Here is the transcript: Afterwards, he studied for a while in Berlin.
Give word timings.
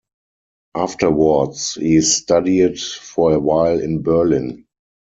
Afterwards, 0.73 1.75
he 1.75 2.01
studied 2.01 2.79
for 2.81 3.33
a 3.33 3.39
while 3.39 3.79
in 3.79 4.01
Berlin. 4.01 4.65